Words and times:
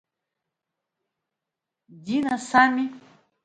Дина 2.03 2.35
сами! 2.49 2.85